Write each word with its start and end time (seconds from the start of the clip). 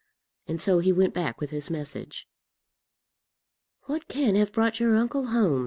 And 0.47 0.59
so 0.59 0.79
he 0.79 0.91
went 0.91 1.13
back 1.13 1.39
with 1.39 1.51
his 1.51 1.69
message. 1.69 2.27
"What 3.83 4.07
can 4.07 4.33
have 4.33 4.51
brought 4.51 4.79
your 4.79 4.95
uncle 4.95 5.27
home?" 5.27 5.59